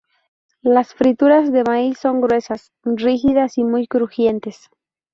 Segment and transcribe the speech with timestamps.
[0.63, 4.71] Las frituras de maíz son gruesas, rígidas y muy crujientes.